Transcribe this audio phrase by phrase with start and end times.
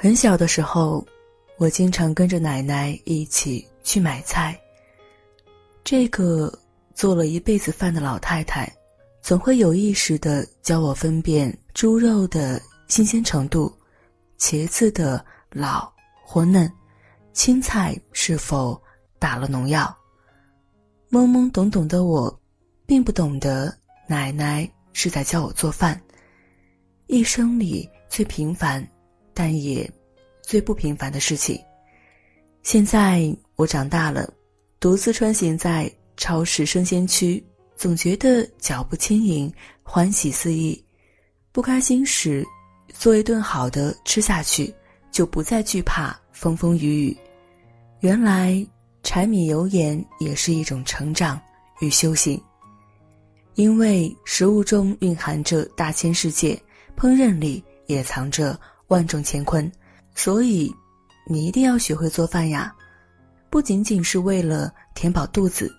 [0.00, 1.04] 很小的时候，
[1.56, 4.56] 我经常跟着奶奶一起去买菜。
[5.82, 6.56] 这个
[6.94, 8.72] 做了一辈子饭的老太太，
[9.20, 13.76] 总会有意识的教我分辨猪肉的新鲜程度，
[14.38, 15.92] 茄子的老
[16.24, 16.72] 或嫩，
[17.32, 18.80] 青菜是否
[19.18, 19.92] 打了农药。
[21.10, 22.40] 懵懵懂懂的我，
[22.86, 23.76] 并不懂得
[24.06, 26.00] 奶奶是在教我做饭。
[27.08, 28.88] 一生里最平凡。
[29.38, 29.88] 但也
[30.42, 31.56] 最不平凡的事情。
[32.64, 34.28] 现在我长大了，
[34.80, 37.40] 独自穿行在超市生鲜区，
[37.76, 39.52] 总觉得脚步轻盈，
[39.84, 40.84] 欢喜肆意。
[41.52, 42.44] 不开心时，
[42.92, 44.74] 做一顿好的吃下去，
[45.12, 47.16] 就不再惧怕风风雨雨。
[48.00, 48.66] 原来
[49.04, 51.40] 柴米油盐也是一种成长
[51.78, 52.42] 与修行，
[53.54, 56.60] 因为食物中蕴含着大千世界，
[56.96, 58.58] 烹饪里也藏着。
[58.88, 59.70] 万种乾坤，
[60.14, 60.74] 所以
[61.26, 62.74] 你一定要学会做饭呀！
[63.50, 65.72] 不仅仅是为了填饱肚子，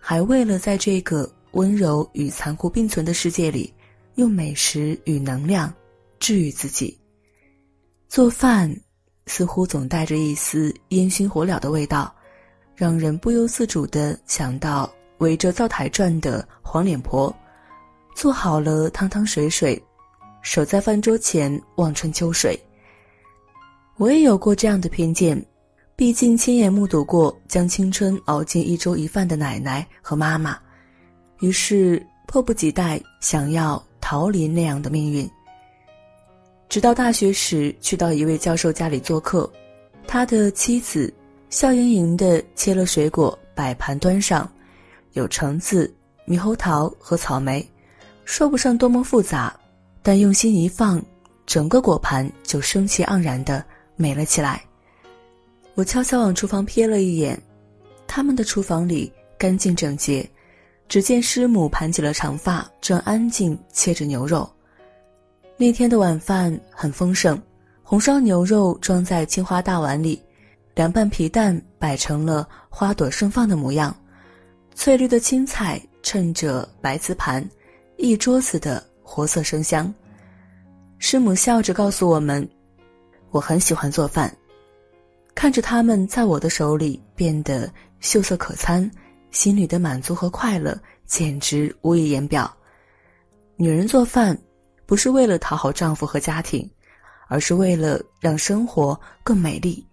[0.00, 3.72] 还为了在这个温柔与残酷并存的世界里，
[4.16, 5.72] 用美食与能量
[6.20, 6.96] 治愈自己。
[8.08, 8.72] 做饭
[9.26, 12.14] 似乎总带着一丝烟熏火燎的味道，
[12.74, 17.34] 让人不由自主地想到围着灶台转的黄脸婆。
[18.14, 19.80] 做好了汤汤水水。
[20.46, 22.56] 守在饭桌前望春秋水。
[23.96, 25.44] 我也有过这样的偏见，
[25.96, 30.56] 毕竟亲眼目睹过将青春熬进一粥一饭的奶奶和妈妈，
[31.40, 35.28] 于是迫不及待想要逃离那样的命运。
[36.68, 39.52] 直到大学时去到一位教授家里做客，
[40.06, 41.12] 他的妻子
[41.50, 44.48] 笑盈盈地切了水果摆盘端上，
[45.14, 45.92] 有橙子、
[46.24, 47.68] 猕猴桃和草莓，
[48.24, 49.52] 说不上多么复杂。
[50.06, 51.04] 但用心一放，
[51.46, 53.64] 整个果盘就生气盎然的
[53.96, 54.62] 美了起来。
[55.74, 57.36] 我悄悄往厨房瞥了一眼，
[58.06, 60.24] 他们的厨房里干净整洁，
[60.88, 64.48] 只见师母盘起了长发，正安静切着牛肉。
[65.56, 67.36] 那天的晚饭很丰盛，
[67.82, 70.22] 红烧牛肉装在青花大碗里，
[70.76, 73.92] 凉拌皮蛋摆成了花朵盛放的模样，
[74.72, 77.44] 翠绿的青菜衬着白瓷盘，
[77.96, 78.85] 一桌子的。
[79.08, 79.94] 活色生香，
[80.98, 82.46] 师母笑着告诉我们
[83.30, 84.36] ：“我很喜欢做饭，
[85.32, 88.90] 看着他们在我的手里变得秀色可餐，
[89.30, 92.52] 心里的满足和快乐简直无以言表。
[93.54, 94.36] 女人做饭
[94.86, 96.68] 不是为了讨好丈夫和家庭，
[97.28, 99.86] 而是为了让生活更美丽，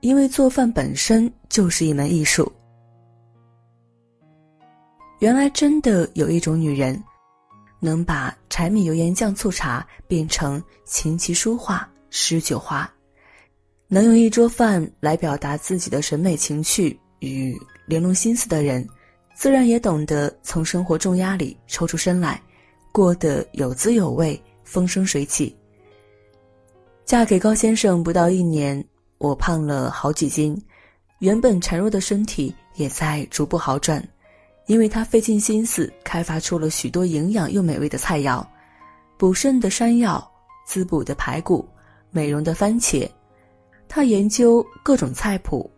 [0.00, 2.50] 因为做饭本身就是一门艺术。
[5.18, 6.98] 原来真的有一种女人。”
[7.84, 12.90] 能把柴米油盐酱醋茶变成琴棋书画诗酒花，
[13.88, 18.88] 能用一桌饭来表达自己的审美情趣与玲珑心思的人，
[19.34, 22.40] 自然也懂得从生活重压里抽出身来，
[22.90, 25.54] 过得有滋有味、风生水起。
[27.04, 28.82] 嫁给高先生不到一年，
[29.18, 30.58] 我胖了好几斤，
[31.18, 34.02] 原本孱弱的身体也在逐步好转。
[34.66, 38.42] 因为他费尽心思开发出了许多营养又美味的菜肴，
[39.18, 40.26] 补肾的山药，
[40.66, 41.68] 滋补的排骨，
[42.10, 43.06] 美容的番茄。
[43.86, 45.70] 他研究各种菜谱，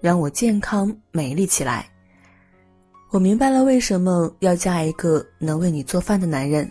[0.00, 1.88] 让我健康美丽起来。
[3.10, 6.70] 我明白了为什么要嫁一个能为你做饭的男人，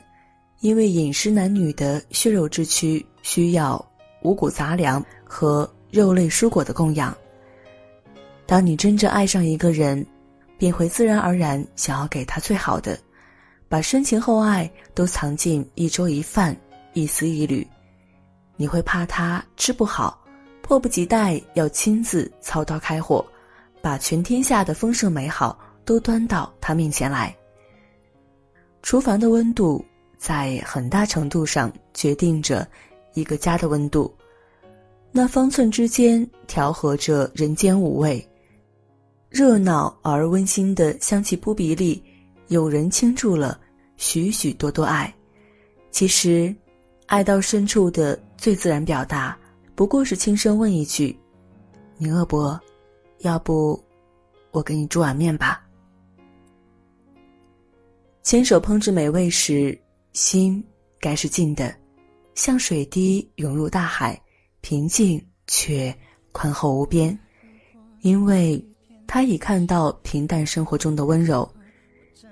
[0.59, 3.83] 因为饮食男女的血肉之躯需要
[4.21, 7.15] 五谷杂粮和肉类蔬果的供养。
[8.45, 10.05] 当你真正爱上一个人。
[10.57, 12.97] 便会自然而然想要给他最好的，
[13.67, 16.55] 把深情厚爱都藏进一粥一饭、
[16.93, 17.65] 一丝一缕。
[18.55, 20.17] 你会怕他吃不好，
[20.61, 23.25] 迫不及待要亲自操刀开火，
[23.81, 27.35] 把全天下的丰盛美好都端到他面前来。
[28.81, 29.83] 厨房的温度
[30.17, 32.65] 在很大程度上决定着
[33.13, 34.13] 一个家的温度，
[35.11, 38.25] 那方寸之间调和着人间五味。
[39.35, 42.01] 热闹而温馨的香气扑鼻里，
[42.47, 43.59] 有人倾注了
[43.97, 45.13] 许许多多爱。
[45.91, 46.55] 其实，
[47.07, 49.37] 爱到深处的最自然表达，
[49.75, 51.13] 不过是轻声问一句
[51.99, 52.57] ：“你饿不饿？
[53.23, 53.77] 要不，
[54.51, 55.61] 我给你煮碗面吧。”
[58.23, 59.77] 牵手烹制美味时，
[60.13, 60.63] 心
[60.97, 61.75] 该是静的，
[62.35, 64.17] 像水滴涌入大海，
[64.61, 65.93] 平静却
[66.31, 67.19] 宽厚无边，
[67.99, 68.65] 因为。
[69.07, 71.49] 他已看到平淡生活中的温柔，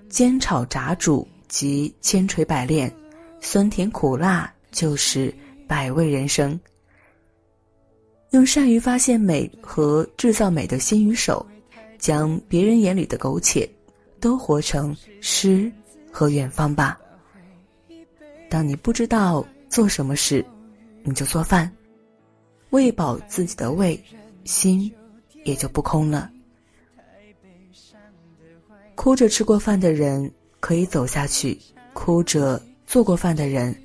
[0.10, 2.94] 煎炒炸煮及千锤百炼，
[3.40, 5.34] 酸甜苦辣就是
[5.68, 6.60] 百味人生。
[8.32, 11.46] 用善于发现美和制造美的心与手，
[12.00, 13.70] 将别人眼里的苟且，
[14.20, 15.72] 都活成诗
[16.12, 17.00] 和远方吧。
[18.50, 20.44] 当你不知道做什么时，
[21.04, 21.72] 你就做饭，
[22.72, 24.04] 喂饱自己的胃，
[24.46, 24.92] 心
[25.44, 26.30] 也就不空了。
[28.96, 31.60] 哭着吃过饭的人可以走下去，
[31.94, 33.76] 哭着做过饭的人，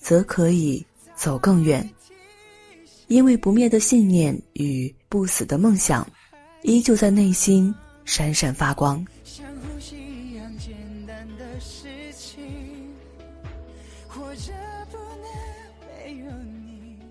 [0.00, 0.84] 则可以
[1.14, 1.88] 走更远。
[3.08, 6.08] 因为不灭的信念与不死的梦想，
[6.62, 9.04] 依旧在内心闪闪发光。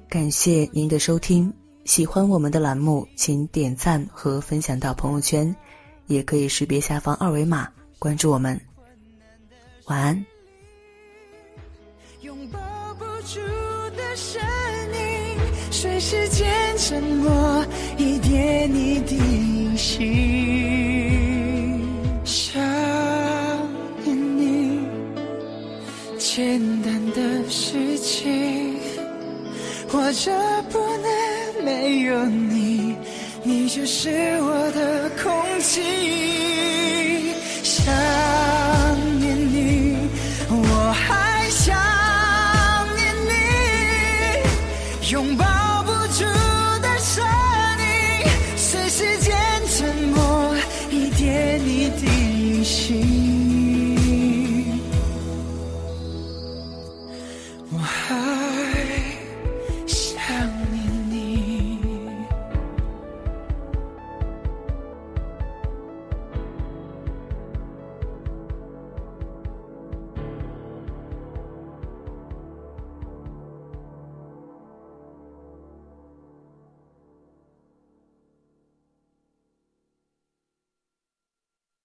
[0.10, 1.54] 感谢您的收听，
[1.84, 5.54] 喜欢我们的栏目，请点赞和分享到朋友圈，
[6.08, 7.68] 也可以识别下方二维码
[8.00, 8.60] 关注我们。
[9.86, 10.26] 晚安。
[12.22, 12.60] 拥抱
[12.98, 13.40] 不住
[13.96, 14.42] 的声
[14.94, 15.38] 音，
[15.72, 17.66] 随时间沉默，
[17.98, 20.16] 一点一滴心。
[22.24, 22.60] 想
[24.04, 24.80] 念你，
[26.18, 28.80] 简单的事情，
[29.88, 30.32] 或者
[30.72, 32.96] 不能没有你，
[33.48, 34.10] 你就是
[34.42, 35.80] 我的空气。
[37.62, 37.94] 想